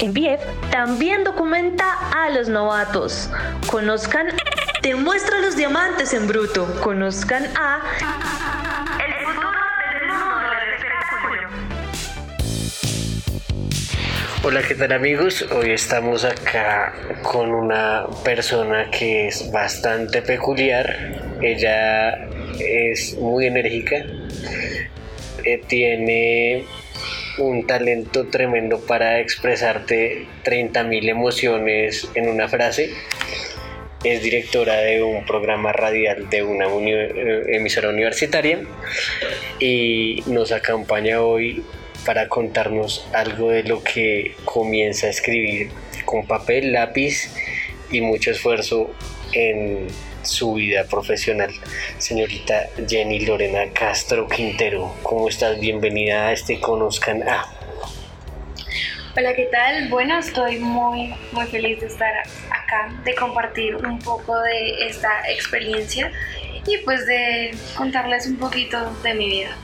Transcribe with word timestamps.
En 0.00 0.14
BF 0.14 0.40
también 0.70 1.24
documenta 1.24 1.84
a 2.10 2.30
los 2.30 2.48
novatos. 2.48 3.28
Conozcan, 3.66 4.28
te 4.80 4.94
muestra 4.94 5.40
los 5.40 5.56
diamantes 5.56 6.14
en 6.14 6.26
bruto. 6.26 6.66
Conozcan 6.80 7.44
a 7.54 7.82
el 9.04 9.10
del 9.12 9.26
mundo. 9.26 9.58
Hola, 14.42 14.62
¿qué 14.66 14.74
tal 14.74 14.92
amigos? 14.92 15.42
Hoy 15.52 15.72
estamos 15.72 16.24
acá 16.24 16.94
con 17.22 17.52
una 17.52 18.06
persona 18.24 18.90
que 18.90 19.28
es 19.28 19.52
bastante 19.52 20.22
peculiar. 20.22 21.36
Ella 21.42 22.26
es 22.58 23.18
muy 23.18 23.44
enérgica. 23.44 23.96
Eh, 25.44 25.62
tiene 25.68 26.64
un 27.38 27.66
talento 27.66 28.26
tremendo 28.26 28.80
para 28.80 29.20
expresarte 29.20 30.26
30.000 30.44 31.08
emociones 31.08 32.08
en 32.14 32.28
una 32.28 32.48
frase. 32.48 32.94
Es 34.02 34.22
directora 34.22 34.78
de 34.78 35.02
un 35.02 35.26
programa 35.26 35.72
radial 35.72 36.30
de 36.30 36.42
una 36.42 36.66
eh, 36.66 37.42
emisora 37.48 37.90
universitaria 37.90 38.62
y 39.58 40.22
nos 40.26 40.52
acompaña 40.52 41.20
hoy 41.20 41.62
para 42.06 42.28
contarnos 42.28 43.06
algo 43.12 43.50
de 43.50 43.62
lo 43.64 43.82
que 43.84 44.34
comienza 44.44 45.06
a 45.06 45.10
escribir 45.10 45.70
con 46.06 46.26
papel, 46.26 46.72
lápiz 46.72 47.30
y 47.90 48.00
mucho 48.00 48.30
esfuerzo 48.30 48.90
en 49.32 49.86
su 50.22 50.54
vida 50.54 50.84
profesional. 50.84 51.50
Señorita 51.98 52.68
Jenny 52.88 53.20
Lorena 53.20 53.70
Castro 53.72 54.28
Quintero, 54.28 54.94
¿cómo 55.02 55.28
estás? 55.28 55.58
Bienvenida 55.60 56.28
a 56.28 56.32
este 56.32 56.60
Conozcan 56.60 57.28
A. 57.28 57.46
Hola, 59.16 59.34
¿qué 59.34 59.48
tal? 59.50 59.88
Bueno, 59.88 60.18
estoy 60.18 60.58
muy, 60.58 61.14
muy 61.32 61.46
feliz 61.46 61.80
de 61.80 61.86
estar 61.86 62.12
acá, 62.50 62.94
de 63.04 63.14
compartir 63.14 63.76
un 63.76 63.98
poco 63.98 64.38
de 64.40 64.86
esta 64.86 65.28
experiencia 65.28 66.12
y 66.66 66.78
pues 66.78 67.06
de 67.06 67.50
contarles 67.76 68.26
un 68.26 68.36
poquito 68.36 68.78
de 69.02 69.14
mi 69.14 69.28
vida. 69.28 69.56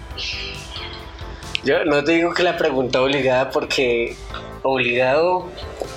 Yo 1.64 1.84
no 1.84 2.02
te 2.02 2.12
digo 2.12 2.34
que 2.34 2.42
la 2.42 2.56
pregunta 2.56 3.00
obligada 3.00 3.50
porque 3.50 4.17
obligado 4.62 5.48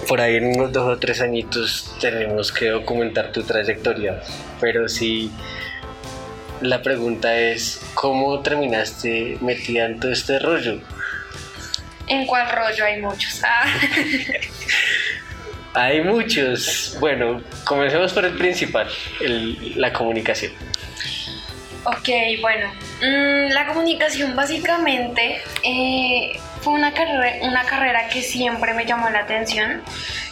por 0.07 0.21
ahí 0.21 0.35
en 0.35 0.55
unos 0.55 0.71
dos 0.71 0.87
o 0.87 0.99
tres 0.99 1.21
añitos 1.21 1.95
tenemos 1.99 2.51
que 2.51 2.69
documentar 2.69 3.31
tu 3.31 3.43
trayectoria, 3.43 4.21
pero 4.59 4.87
sí 4.87 5.31
la 6.61 6.81
pregunta 6.81 7.37
es 7.37 7.81
¿cómo 7.93 8.39
terminaste 8.41 9.37
metida 9.41 9.85
en 9.85 9.99
todo 9.99 10.11
este 10.11 10.39
rollo? 10.39 10.79
¿En 12.07 12.25
cuál 12.25 12.49
rollo? 12.49 12.85
Hay 12.85 13.01
muchos. 13.01 13.41
Ah. 13.43 13.65
Hay 15.75 16.01
muchos. 16.01 16.97
Bueno, 16.99 17.43
comencemos 17.63 18.11
por 18.11 18.25
el 18.25 18.33
principal, 18.33 18.89
la 19.75 19.93
comunicación. 19.93 20.51
Ok, 21.85 22.09
bueno, 22.41 22.71
la 23.01 23.65
comunicación 23.67 24.35
básicamente 24.35 25.41
eh, 25.63 26.39
fue 26.61 26.73
una 26.73 26.93
carrera, 26.93 27.37
una 27.47 27.63
carrera 27.63 28.09
que 28.09 28.21
siempre 28.21 28.73
me 28.73 28.85
llamó 28.85 29.09
la 29.09 29.19
atención, 29.19 29.81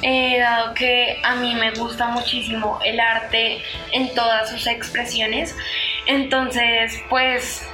eh, 0.02 0.40
dado 0.40 0.74
que 0.74 1.20
a 1.24 1.36
mí 1.36 1.56
me 1.56 1.72
gusta 1.72 2.08
muchísimo 2.08 2.80
el 2.84 3.00
arte 3.00 3.62
en 3.92 4.14
todas 4.14 4.50
sus 4.50 4.68
expresiones. 4.68 5.56
Entonces, 6.08 7.02
pues 7.10 7.66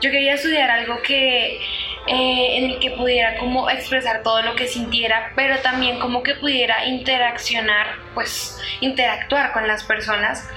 yo 0.00 0.10
quería 0.10 0.34
estudiar 0.34 0.70
algo 0.70 1.00
que 1.02 1.60
eh, 2.06 2.56
en 2.56 2.70
el 2.70 2.78
que 2.78 2.90
pudiera 2.92 3.36
como 3.38 3.68
expresar 3.68 4.22
todo 4.22 4.42
lo 4.42 4.54
que 4.54 4.66
sintiera, 4.66 5.32
pero 5.36 5.58
también 5.60 5.98
como 5.98 6.22
que 6.22 6.34
pudiera 6.34 6.86
interaccionar, 6.86 7.86
pues 8.14 8.58
interactuar 8.80 9.52
con 9.52 9.66
las 9.66 9.84
personas 9.84 10.48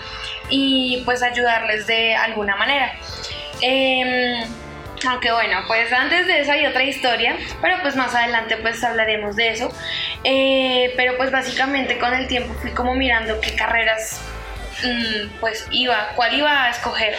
y 0.49 1.01
pues 1.05 1.23
ayudarles 1.23 1.87
de 1.87 2.15
alguna 2.15 2.55
manera. 2.55 2.93
Em, 3.61 4.43
aunque 5.07 5.31
bueno, 5.31 5.63
pues 5.67 5.91
antes 5.91 6.27
de 6.27 6.41
eso 6.41 6.51
hay 6.51 6.65
otra 6.65 6.83
historia, 6.83 7.35
pero 7.61 7.77
pues 7.81 7.95
más 7.95 8.13
adelante 8.13 8.57
pues 8.57 8.83
hablaremos 8.83 9.35
de 9.35 9.49
eso. 9.49 9.73
Eh, 10.23 10.93
pero 10.95 11.17
pues 11.17 11.31
básicamente 11.31 11.97
con 11.97 12.13
el 12.13 12.27
tiempo 12.27 12.53
fui 12.55 12.71
como 12.71 12.93
mirando 12.93 13.39
qué 13.41 13.55
carreras 13.55 14.21
mm, 14.83 15.39
pues 15.39 15.67
iba, 15.71 16.09
cuál 16.15 16.35
iba 16.35 16.65
a 16.65 16.69
escoger. 16.69 17.15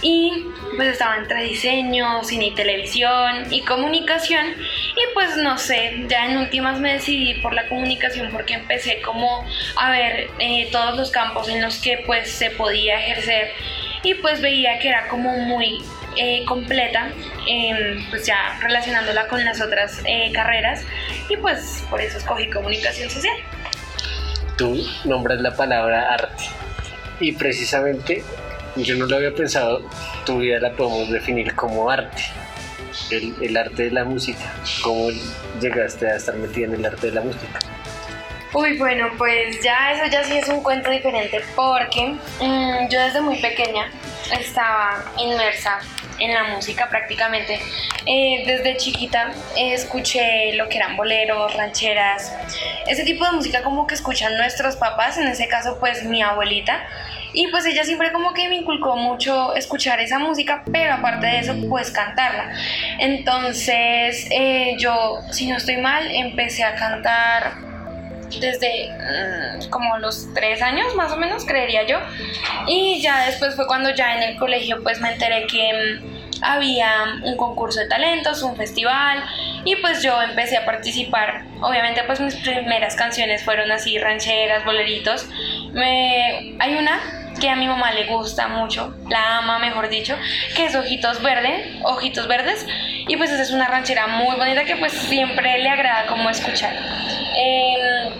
Y 0.00 0.46
pues 0.76 0.88
estaba 0.90 1.16
entre 1.16 1.42
diseño, 1.42 2.22
cine 2.22 2.46
y 2.46 2.54
televisión 2.54 3.52
y 3.52 3.62
comunicación. 3.62 4.46
Y 4.50 5.14
pues 5.14 5.36
no 5.36 5.58
sé, 5.58 6.04
ya 6.08 6.26
en 6.26 6.38
últimas 6.38 6.78
me 6.80 6.94
decidí 6.94 7.34
por 7.42 7.52
la 7.52 7.68
comunicación 7.68 8.30
porque 8.30 8.54
empecé 8.54 9.02
como 9.02 9.44
a 9.76 9.90
ver 9.90 10.30
eh, 10.38 10.68
todos 10.72 10.96
los 10.96 11.10
campos 11.10 11.48
en 11.48 11.60
los 11.60 11.78
que 11.78 12.04
pues 12.06 12.30
se 12.30 12.50
podía 12.50 13.00
ejercer 13.00 13.52
y 14.02 14.14
pues 14.14 14.40
veía 14.40 14.78
que 14.78 14.88
era 14.88 15.08
como 15.08 15.36
muy 15.38 15.82
eh, 16.16 16.44
completa, 16.46 17.10
em, 17.46 18.08
pues 18.10 18.26
ya 18.26 18.58
relacionándola 18.60 19.28
con 19.28 19.44
las 19.44 19.60
otras 19.60 20.00
eh, 20.04 20.32
carreras 20.32 20.84
y 21.28 21.36
pues 21.36 21.84
por 21.90 22.00
eso 22.00 22.18
escogí 22.18 22.50
comunicación 22.50 23.10
social. 23.10 23.36
Tú 24.56 24.84
nombras 25.04 25.40
la 25.40 25.54
palabra 25.54 26.12
arte 26.12 26.44
y 27.20 27.32
precisamente 27.32 28.24
yo 28.76 28.96
no 28.96 29.06
lo 29.06 29.16
había 29.16 29.34
pensado, 29.34 29.88
tu 30.24 30.38
vida 30.38 30.58
la 30.60 30.72
podemos 30.72 31.10
definir 31.10 31.54
como 31.54 31.90
arte. 31.90 32.22
El, 33.10 33.34
el 33.40 33.56
arte 33.56 33.84
de 33.84 33.90
la 33.92 34.04
música. 34.04 34.54
¿Cómo 34.82 35.08
llegaste 35.60 36.08
a 36.08 36.16
estar 36.16 36.34
metida 36.34 36.66
en 36.66 36.74
el 36.74 36.84
arte 36.84 37.06
de 37.08 37.12
la 37.14 37.20
música? 37.20 37.58
Uy, 38.54 38.78
bueno, 38.78 39.10
pues 39.18 39.62
ya 39.62 39.92
eso 39.92 40.06
ya 40.10 40.24
sí 40.24 40.38
es 40.38 40.48
un 40.48 40.62
cuento 40.62 40.88
diferente 40.88 41.42
porque 41.54 42.14
mm, 42.40 42.88
yo 42.88 43.00
desde 43.00 43.20
muy 43.20 43.36
pequeña 43.42 43.90
estaba 44.40 45.04
inmersa 45.18 45.80
en 46.18 46.32
la 46.32 46.44
música 46.44 46.88
prácticamente. 46.88 47.60
Eh, 48.06 48.44
desde 48.46 48.78
chiquita 48.78 49.32
escuché 49.54 50.54
lo 50.54 50.66
que 50.70 50.78
eran 50.78 50.96
boleros, 50.96 51.54
rancheras, 51.56 52.34
ese 52.86 53.04
tipo 53.04 53.26
de 53.26 53.32
música 53.32 53.62
como 53.62 53.86
que 53.86 53.94
escuchan 53.94 54.34
nuestros 54.38 54.76
papás, 54.76 55.18
en 55.18 55.28
ese 55.28 55.46
caso 55.46 55.76
pues 55.78 56.04
mi 56.04 56.22
abuelita. 56.22 56.86
Y 57.34 57.48
pues 57.48 57.66
ella 57.66 57.84
siempre 57.84 58.10
como 58.12 58.32
que 58.32 58.48
me 58.48 58.56
inculcó 58.56 58.96
mucho 58.96 59.54
escuchar 59.54 60.00
esa 60.00 60.18
música, 60.18 60.64
pero 60.72 60.94
aparte 60.94 61.26
de 61.26 61.40
eso 61.40 61.54
pues 61.68 61.90
cantarla. 61.90 62.50
Entonces 62.98 64.26
eh, 64.30 64.74
yo, 64.78 65.18
si 65.30 65.46
no 65.46 65.58
estoy 65.58 65.76
mal, 65.76 66.10
empecé 66.10 66.64
a 66.64 66.74
cantar 66.74 67.67
desde 68.40 68.90
mm, 68.90 69.70
como 69.70 69.98
los 69.98 70.32
tres 70.34 70.62
años 70.62 70.94
más 70.94 71.12
o 71.12 71.16
menos, 71.16 71.44
creería 71.44 71.86
yo. 71.86 71.98
Y 72.66 73.00
ya 73.00 73.26
después 73.26 73.54
fue 73.54 73.66
cuando 73.66 73.90
ya 73.90 74.16
en 74.16 74.22
el 74.22 74.36
colegio 74.38 74.82
pues 74.82 75.00
me 75.00 75.12
enteré 75.12 75.46
que 75.46 76.00
mm, 76.02 76.18
había 76.42 76.90
un 77.24 77.36
concurso 77.36 77.80
de 77.80 77.88
talentos, 77.88 78.42
un 78.42 78.56
festival 78.56 79.24
y 79.64 79.76
pues 79.76 80.02
yo 80.02 80.20
empecé 80.22 80.56
a 80.56 80.64
participar. 80.64 81.44
Obviamente 81.60 82.02
pues 82.04 82.20
mis 82.20 82.36
primeras 82.36 82.94
canciones 82.94 83.42
fueron 83.42 83.70
así 83.72 83.98
rancheras, 83.98 84.64
boleritos. 84.64 85.26
Me... 85.72 86.56
Hay 86.58 86.76
una 86.76 87.00
que 87.38 87.48
a 87.48 87.56
mi 87.56 87.66
mamá 87.66 87.92
le 87.92 88.06
gusta 88.06 88.48
mucho, 88.48 88.94
la 89.08 89.38
ama 89.38 89.58
mejor 89.58 89.88
dicho, 89.88 90.16
que 90.56 90.66
es 90.66 90.74
Ojitos 90.74 91.22
Verdes, 91.22 91.76
Ojitos 91.84 92.26
Verdes, 92.26 92.66
y 93.08 93.16
pues 93.16 93.30
esa 93.30 93.42
es 93.42 93.50
una 93.50 93.66
ranchera 93.66 94.06
muy 94.06 94.36
bonita 94.36 94.64
que 94.64 94.76
pues 94.76 94.92
siempre 94.92 95.58
le 95.58 95.68
agrada 95.68 96.06
como 96.06 96.30
escuchar. 96.30 96.74
Em, 97.36 98.12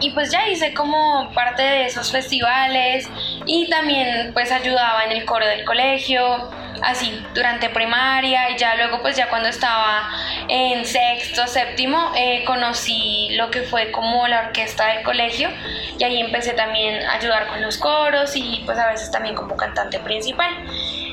y 0.00 0.10
pues 0.10 0.30
ya 0.30 0.48
hice 0.48 0.72
como 0.72 1.30
parte 1.34 1.62
de 1.62 1.86
esos 1.86 2.10
festivales 2.10 3.08
y 3.44 3.68
también 3.68 4.32
pues 4.32 4.50
ayudaba 4.50 5.04
en 5.04 5.12
el 5.12 5.24
coro 5.26 5.46
del 5.46 5.64
colegio, 5.64 6.50
así 6.82 7.22
durante 7.34 7.68
primaria 7.68 8.50
y 8.50 8.56
ya 8.56 8.76
luego 8.76 9.02
pues 9.02 9.16
ya 9.16 9.28
cuando 9.28 9.48
estaba 9.48 10.10
en 10.48 10.86
sexto, 10.86 11.46
séptimo, 11.46 12.12
eh, 12.16 12.44
conocí 12.46 13.30
lo 13.32 13.50
que 13.50 13.62
fue 13.62 13.90
como 13.90 14.26
la 14.28 14.46
orquesta 14.46 14.86
del 14.86 15.02
colegio 15.02 15.50
y 15.98 16.04
ahí 16.04 16.20
empecé 16.20 16.52
también 16.52 17.02
a 17.04 17.14
ayudar 17.14 17.48
con 17.48 17.60
los 17.60 17.76
coros 17.76 18.34
y 18.36 18.62
pues 18.64 18.78
a 18.78 18.86
veces 18.86 19.10
también 19.10 19.34
como 19.34 19.56
cantante 19.56 19.98
principal. 19.98 20.50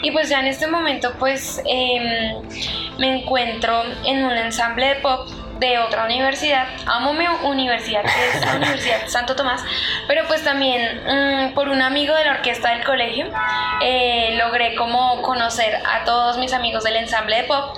Y 0.02 0.12
pues 0.12 0.30
ya 0.30 0.40
en 0.40 0.48
este 0.48 0.68
momento 0.68 1.14
pues 1.20 1.62
em, 1.66 2.42
me 2.98 3.20
encuentro 3.20 3.84
en 4.06 4.24
un 4.24 4.34
ensamble 4.34 4.88
de 4.88 4.96
pop 4.96 5.28
de 5.60 5.80
otra 5.80 6.06
universidad, 6.06 6.68
amo 6.86 7.14
mi 7.14 7.26
universidad, 7.44 8.04
que 8.04 8.38
es 8.38 8.46
la 8.46 8.56
Universidad 8.58 9.08
Santo 9.08 9.36
Tomás, 9.36 9.64
pero 10.08 10.26
pues 10.28 10.44
también 10.44 11.02
mm, 11.04 11.54
por 11.54 11.70
un 11.70 11.82
amigo 11.82 12.16
de 12.16 12.26
la 12.26 12.32
orquesta 12.34 12.72
del 12.72 12.84
colegio 12.84 13.28
eh, 13.82 14.36
logré 14.38 14.76
como 14.76 15.22
conocer 15.22 15.76
a 15.86 16.04
todos 16.06 16.38
mis 16.38 16.54
amigos 16.54 16.84
del 16.84 16.98
ensamble 16.98 17.38
de 17.38 17.44
pop 17.44 17.76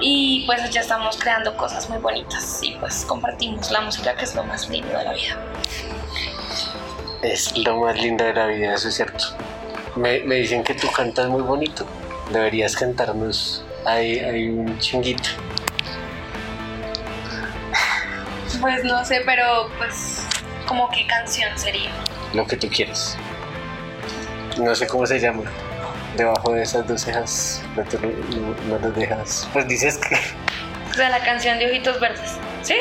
y 0.00 0.44
pues 0.46 0.68
ya 0.70 0.80
estamos 0.80 1.16
creando 1.16 1.56
cosas 1.56 1.88
muy 1.88 1.98
bonitas 1.98 2.60
y 2.62 2.72
pues 2.72 3.04
compartimos 3.04 3.70
la 3.70 3.80
música 3.80 4.14
que 4.14 4.24
es 4.24 4.34
lo 4.34 4.44
más 4.44 4.68
lindo 4.68 4.96
de 4.96 5.04
la 5.04 5.12
vida. 5.12 5.36
Es 7.22 7.56
lo 7.56 7.76
más 7.76 7.96
lindo 7.96 8.24
de 8.24 8.34
la 8.34 8.46
vida, 8.46 8.74
eso 8.74 8.88
es 8.88 8.96
cierto. 8.96 9.26
Me, 9.96 10.20
me 10.20 10.36
dicen 10.36 10.64
que 10.64 10.74
tú 10.74 10.90
cantas 10.90 11.28
muy 11.28 11.42
bonito. 11.42 11.86
Deberías 12.30 12.76
cantarnos. 12.76 13.64
Hay, 13.84 14.18
hay 14.18 14.48
un 14.48 14.78
chinguito. 14.78 15.28
Pues 18.60 18.84
no 18.84 19.04
sé, 19.04 19.22
pero 19.26 19.68
pues 19.76 20.24
como 20.66 20.88
qué 20.90 21.06
canción 21.06 21.58
sería. 21.58 21.90
Lo 22.32 22.46
que 22.46 22.56
tú 22.56 22.68
quieres. 22.68 23.16
No 24.56 24.74
sé 24.74 24.86
cómo 24.86 25.06
se 25.06 25.18
llama. 25.18 25.42
Debajo 26.16 26.52
de 26.52 26.62
esas 26.62 26.86
dos 26.86 27.00
cejas, 27.02 27.62
no, 27.74 27.82
te, 27.84 27.98
no, 27.98 28.54
no 28.68 28.78
las 28.78 28.94
dejas. 28.94 29.48
Pues 29.52 29.66
dices 29.66 29.98
que. 29.98 30.14
O 30.90 30.94
sea, 30.94 31.08
la 31.08 31.20
canción 31.20 31.58
de 31.58 31.70
Ojitos 31.70 31.98
Verdes. 31.98 32.36
¿Sí? 32.62 32.76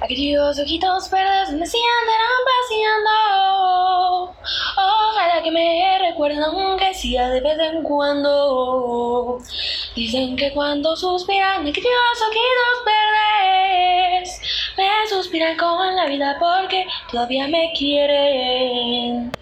Aquellos 0.00 0.56
ojitos 0.60 1.10
verdes 1.10 1.50
me 1.50 1.66
sientan 1.66 2.38
vaciando. 2.46 4.36
Ojalá 4.80 5.42
que 5.42 5.50
me 5.50 5.98
recuerden 5.98 6.40
aunque 6.42 6.94
sea 6.94 7.30
de 7.30 7.40
vez 7.40 7.58
en 7.58 7.82
cuando. 7.82 9.40
Dicen 9.96 10.36
que 10.36 10.52
cuando 10.52 10.96
suspiran 10.96 11.66
aquellos 11.66 12.22
ojitos 12.28 12.84
verdes 12.86 14.40
me 14.76 14.88
suspiran 15.08 15.56
con 15.56 15.96
la 15.96 16.06
vida 16.06 16.36
porque 16.38 16.86
todavía 17.10 17.48
me 17.48 17.72
quieren. 17.76 19.32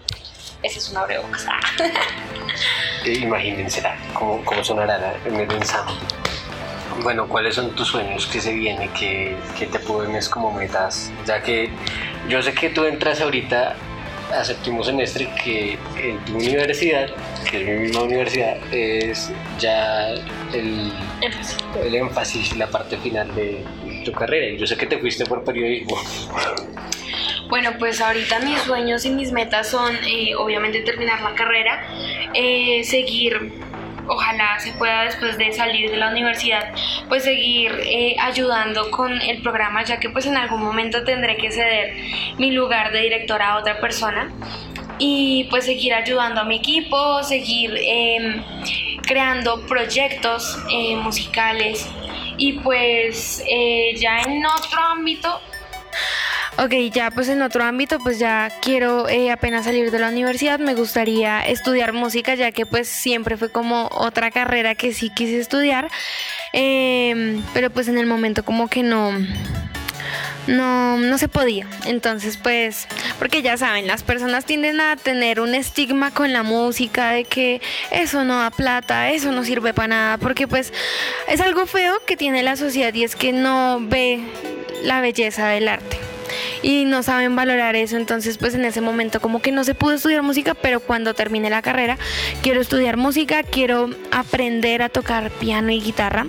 Esa 0.63 0.79
es 0.79 0.89
una 0.89 1.01
abrebocas. 1.01 1.45
Eh, 3.05 3.19
Imagínense 3.21 3.83
cómo, 4.13 4.43
cómo 4.43 4.63
sonará 4.63 5.15
en 5.23 5.35
el 5.35 5.51
ensamble. 5.51 5.93
Bueno, 7.03 7.27
¿cuáles 7.27 7.55
son 7.55 7.75
tus 7.75 7.87
sueños 7.89 8.25
que 8.25 8.41
se 8.41 8.53
vienen, 8.53 8.91
que, 8.93 9.37
que 9.57 9.67
te 9.67 9.77
pones 9.79 10.27
como 10.27 10.51
metas? 10.51 11.11
Ya 11.25 11.41
que 11.41 11.69
yo 12.27 12.41
sé 12.41 12.53
que 12.53 12.69
tú 12.69 12.85
entras 12.85 13.21
ahorita 13.21 13.75
a 14.31 14.43
séptimo 14.43 14.83
semestre, 14.83 15.29
que 15.43 15.77
en 15.97 16.23
tu 16.25 16.35
universidad, 16.35 17.09
que 17.49 17.61
es 17.61 17.67
mi 17.67 17.73
misma 17.87 18.01
universidad, 18.03 18.57
es 18.73 19.31
ya 19.59 20.09
el, 20.53 20.91
Énfasis. 21.21 21.57
el 21.83 21.95
énfasis, 21.95 22.57
la 22.57 22.67
parte 22.67 22.97
final 22.97 23.33
de 23.35 23.63
tu 24.03 24.11
carrera. 24.11 24.47
Y 24.47 24.57
yo 24.57 24.67
sé 24.67 24.75
que 24.77 24.85
te 24.85 24.97
fuiste 24.97 25.25
por 25.25 25.43
periodismo. 25.43 25.97
Bueno, 27.49 27.71
pues 27.79 28.01
ahorita 28.01 28.39
mis 28.39 28.59
sueños 28.59 29.05
y 29.05 29.09
mis 29.09 29.31
metas 29.31 29.69
son 29.69 29.95
eh, 30.05 30.35
obviamente 30.35 30.81
terminar 30.81 31.21
la 31.21 31.33
carrera, 31.33 31.81
eh, 32.33 32.83
seguir, 32.83 33.53
ojalá 34.07 34.59
se 34.59 34.71
pueda 34.73 35.03
después 35.03 35.37
de 35.37 35.51
salir 35.53 35.91
de 35.91 35.97
la 35.97 36.09
universidad, 36.09 36.73
pues 37.07 37.23
seguir 37.23 37.71
eh, 37.83 38.15
ayudando 38.19 38.89
con 38.91 39.21
el 39.21 39.41
programa, 39.41 39.83
ya 39.83 39.99
que 39.99 40.09
pues 40.09 40.25
en 40.25 40.37
algún 40.37 40.61
momento 40.61 41.03
tendré 41.03 41.37
que 41.37 41.51
ceder 41.51 41.95
mi 42.37 42.51
lugar 42.51 42.91
de 42.91 43.01
directora 43.01 43.53
a 43.53 43.57
otra 43.57 43.79
persona 43.79 44.31
y 44.99 45.45
pues 45.49 45.65
seguir 45.65 45.93
ayudando 45.93 46.41
a 46.41 46.43
mi 46.43 46.57
equipo, 46.57 47.23
seguir 47.23 47.71
em, 47.79 48.43
creando 49.03 49.65
proyectos 49.67 50.57
eh, 50.71 50.95
musicales. 50.95 51.87
Y 52.37 52.53
pues 52.59 53.43
eh, 53.49 53.95
ya 53.97 54.21
en 54.21 54.45
otro 54.45 54.81
ámbito 54.81 55.41
Ok, 56.59 56.73
ya 56.91 57.11
pues 57.11 57.29
en 57.29 57.41
otro 57.43 57.63
ámbito, 57.63 57.99
pues 57.99 58.17
ya 58.17 58.51
quiero 58.61 59.07
eh, 59.07 59.31
apenas 59.31 59.65
salir 59.65 59.91
de 59.91 59.99
la 59.99 60.09
universidad, 60.09 60.59
me 60.59 60.73
gustaría 60.73 61.45
estudiar 61.45 61.93
música, 61.93 62.33
ya 62.33 62.51
que 62.51 62.65
pues 62.65 62.87
siempre 62.87 63.37
fue 63.37 63.51
como 63.51 63.89
otra 63.91 64.31
carrera 64.31 64.73
que 64.73 64.91
sí 64.91 65.11
quise 65.11 65.39
estudiar, 65.39 65.89
Em, 66.53 67.43
pero 67.53 67.69
pues 67.69 67.87
en 67.87 67.97
el 67.97 68.05
momento 68.05 68.43
como 68.43 68.67
que 68.67 68.83
no, 68.83 69.11
no, 70.47 70.97
no 70.97 71.17
se 71.17 71.27
podía. 71.27 71.67
Entonces, 71.85 72.37
pues, 72.37 72.87
porque 73.19 73.41
ya 73.41 73.57
saben, 73.57 73.87
las 73.87 74.03
personas 74.03 74.45
tienden 74.45 74.79
a 74.81 74.95
tener 74.95 75.39
un 75.39 75.55
estigma 75.55 76.11
con 76.11 76.33
la 76.33 76.43
música 76.43 77.11
de 77.11 77.25
que 77.25 77.61
eso 77.91 78.23
no 78.23 78.39
da 78.39 78.51
plata, 78.51 79.11
eso 79.11 79.31
no 79.31 79.43
sirve 79.43 79.73
para 79.73 79.87
nada, 79.87 80.17
porque 80.17 80.47
pues 80.47 80.73
es 81.27 81.41
algo 81.41 81.65
feo 81.65 81.93
que 82.05 82.17
tiene 82.17 82.43
la 82.43 82.55
sociedad 82.55 82.93
y 82.93 83.03
es 83.03 83.15
que 83.15 83.31
no 83.33 83.79
ve 83.81 84.21
la 84.83 85.01
belleza 85.01 85.47
del 85.47 85.67
arte 85.67 86.06
y 86.61 86.85
no 86.85 87.03
saben 87.03 87.35
valorar 87.35 87.75
eso. 87.75 87.97
Entonces, 87.97 88.37
pues 88.37 88.53
en 88.55 88.65
ese 88.65 88.81
momento 88.81 89.19
como 89.19 89.41
que 89.41 89.51
no 89.51 89.63
se 89.63 89.75
pudo 89.75 89.93
estudiar 89.93 90.23
música, 90.23 90.53
pero 90.53 90.79
cuando 90.79 91.13
termine 91.13 91.49
la 91.49 91.61
carrera 91.61 91.97
quiero 92.41 92.61
estudiar 92.61 92.97
música, 92.97 93.43
quiero 93.43 93.89
aprender 94.11 94.81
a 94.81 94.89
tocar 94.89 95.31
piano 95.31 95.71
y 95.71 95.81
guitarra, 95.81 96.27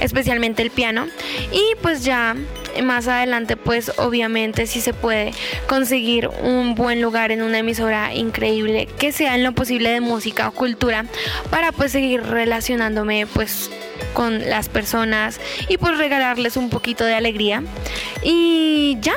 especialmente 0.00 0.62
el 0.62 0.70
piano. 0.70 1.06
Y 1.52 1.74
pues 1.82 2.04
ya 2.04 2.36
más 2.82 3.08
adelante, 3.08 3.56
pues 3.56 3.92
obviamente 3.96 4.66
si 4.66 4.80
se 4.80 4.92
puede 4.92 5.32
conseguir 5.66 6.28
un 6.42 6.74
buen 6.74 7.02
lugar 7.02 7.32
en 7.32 7.42
una 7.42 7.58
emisora 7.58 8.14
increíble 8.14 8.88
que 8.98 9.12
sea 9.12 9.34
en 9.34 9.42
lo 9.42 9.52
posible 9.52 9.90
de 9.90 10.00
música 10.00 10.48
o 10.48 10.52
cultura 10.52 11.04
para 11.50 11.72
pues 11.72 11.92
seguir 11.92 12.22
relacionándome 12.22 13.26
pues 13.26 13.70
con 14.14 14.48
las 14.48 14.68
personas 14.68 15.40
y 15.68 15.78
pues 15.78 15.98
regalarles 15.98 16.56
un 16.56 16.70
poquito 16.70 17.04
de 17.04 17.14
alegría. 17.14 17.62
Y 18.22 18.98
ya, 19.00 19.14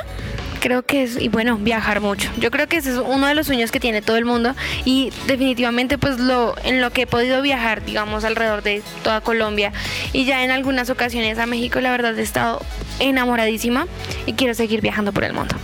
creo 0.62 0.84
que 0.84 1.02
es, 1.02 1.20
y 1.20 1.28
bueno, 1.28 1.58
viajar 1.58 2.00
mucho. 2.00 2.30
Yo 2.38 2.52
creo 2.52 2.68
que 2.68 2.76
ese 2.76 2.92
es 2.92 2.96
uno 2.96 3.26
de 3.26 3.34
los 3.34 3.46
sueños 3.46 3.72
que 3.72 3.80
tiene 3.80 4.00
todo 4.00 4.16
el 4.16 4.24
mundo 4.24 4.54
y 4.84 5.12
definitivamente 5.26 5.98
pues 5.98 6.20
lo 6.20 6.54
en 6.64 6.80
lo 6.80 6.90
que 6.90 7.02
he 7.02 7.06
podido 7.06 7.42
viajar, 7.42 7.84
digamos, 7.84 8.24
alrededor 8.24 8.62
de 8.62 8.80
toda 9.02 9.20
Colombia 9.20 9.72
y 10.12 10.24
ya 10.24 10.44
en 10.44 10.52
algunas 10.52 10.88
ocasiones 10.88 11.38
a 11.40 11.46
México, 11.46 11.80
la 11.80 11.90
verdad 11.90 12.16
he 12.16 12.22
estado 12.22 12.62
enamoradísima 13.00 13.88
y 14.24 14.34
quiero 14.34 14.54
seguir 14.54 14.80
viajando 14.80 15.12
por 15.12 15.24
el 15.24 15.32
mundo. 15.32 15.56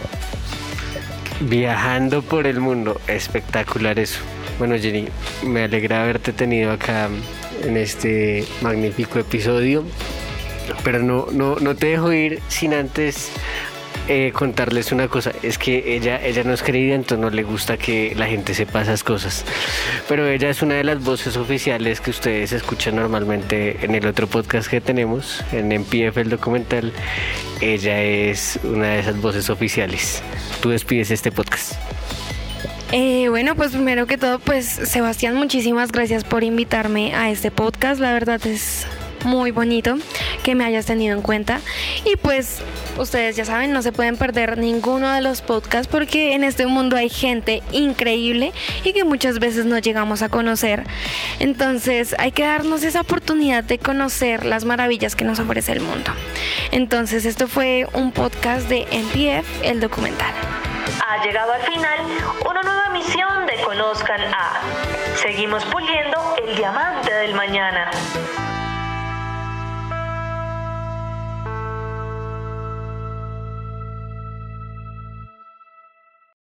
Viajando 1.42 2.22
por 2.22 2.48
el 2.48 2.58
mundo, 2.58 3.00
espectacular 3.06 4.00
eso. 4.00 4.18
Bueno, 4.58 4.76
Jenny, 4.76 5.06
me 5.44 5.62
alegra 5.62 6.02
haberte 6.02 6.32
tenido 6.32 6.72
acá 6.72 7.08
en 7.62 7.76
este 7.76 8.44
magnífico 8.62 9.20
episodio, 9.20 9.84
pero 10.82 10.98
no, 10.98 11.28
no, 11.30 11.54
no 11.60 11.76
te 11.76 11.86
dejo 11.86 12.12
ir 12.12 12.42
sin 12.48 12.74
antes 12.74 13.30
eh, 14.08 14.32
contarles 14.32 14.90
una 14.92 15.08
cosa. 15.08 15.32
Es 15.42 15.58
que 15.58 15.94
ella, 15.96 16.24
ella 16.24 16.42
no 16.44 16.52
es 16.52 16.62
querida, 16.62 16.94
entonces 16.94 17.18
no 17.18 17.30
le 17.30 17.42
gusta 17.42 17.76
que 17.76 18.14
la 18.16 18.26
gente 18.26 18.54
sepa 18.54 18.82
esas 18.82 19.04
cosas. 19.04 19.44
Pero 20.08 20.26
ella 20.26 20.48
es 20.48 20.62
una 20.62 20.74
de 20.74 20.84
las 20.84 21.02
voces 21.02 21.36
oficiales 21.36 22.00
que 22.00 22.10
ustedes 22.10 22.52
escuchan 22.52 22.96
normalmente 22.96 23.84
en 23.84 23.94
el 23.94 24.06
otro 24.06 24.26
podcast 24.26 24.68
que 24.68 24.80
tenemos, 24.80 25.44
en 25.52 25.68
MPF 25.68 26.16
el 26.16 26.30
documental. 26.30 26.92
Ella 27.60 28.02
es 28.02 28.58
una 28.64 28.88
de 28.88 29.00
esas 29.00 29.20
voces 29.20 29.50
oficiales. 29.50 30.22
Tú 30.60 30.70
despides 30.70 31.10
este 31.10 31.30
podcast. 31.30 31.74
Eh, 32.92 33.28
bueno, 33.28 33.54
pues 33.54 33.72
primero 33.72 34.06
que 34.06 34.16
todo, 34.16 34.38
pues 34.38 34.64
Sebastián, 34.66 35.34
muchísimas 35.34 35.92
gracias 35.92 36.24
por 36.24 36.42
invitarme 36.42 37.14
a 37.14 37.30
este 37.30 37.50
podcast. 37.50 38.00
La 38.00 38.14
verdad 38.14 38.44
es 38.46 38.86
muy 39.24 39.50
bonito 39.50 39.96
que 40.42 40.54
me 40.54 40.64
hayas 40.64 40.86
tenido 40.86 41.16
en 41.16 41.22
cuenta. 41.22 41.60
Y 42.04 42.16
pues 42.16 42.62
ustedes 42.98 43.36
ya 43.36 43.44
saben, 43.44 43.72
no 43.72 43.82
se 43.82 43.92
pueden 43.92 44.16
perder 44.16 44.58
ninguno 44.58 45.12
de 45.12 45.20
los 45.20 45.42
podcasts 45.42 45.88
porque 45.88 46.34
en 46.34 46.44
este 46.44 46.66
mundo 46.66 46.96
hay 46.96 47.08
gente 47.08 47.62
increíble 47.72 48.52
y 48.84 48.92
que 48.92 49.04
muchas 49.04 49.38
veces 49.38 49.64
no 49.66 49.78
llegamos 49.78 50.22
a 50.22 50.28
conocer. 50.28 50.84
Entonces 51.38 52.14
hay 52.18 52.32
que 52.32 52.44
darnos 52.44 52.82
esa 52.82 53.02
oportunidad 53.02 53.64
de 53.64 53.78
conocer 53.78 54.44
las 54.44 54.64
maravillas 54.64 55.16
que 55.16 55.24
nos 55.24 55.38
ofrece 55.38 55.72
el 55.72 55.80
mundo. 55.80 56.12
Entonces 56.70 57.24
esto 57.24 57.48
fue 57.48 57.86
un 57.92 58.12
podcast 58.12 58.68
de 58.68 58.86
NPF, 58.90 59.46
el 59.62 59.80
documental. 59.80 60.32
Ha 61.06 61.22
llegado 61.24 61.52
al 61.52 61.62
final 61.62 61.98
una 62.48 62.62
nueva 62.62 62.88
misión 62.90 63.46
de 63.46 63.62
Conozcan 63.62 64.20
a. 64.34 64.60
Seguimos 65.16 65.64
puliendo 65.66 66.36
el 66.46 66.56
diamante 66.56 67.12
del 67.12 67.34
mañana. 67.34 67.90